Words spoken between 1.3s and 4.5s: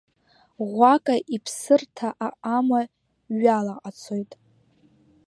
иԥсырҭа аҟама ҩалаҟацоит.